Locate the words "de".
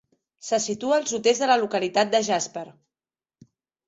1.45-1.49, 2.15-2.21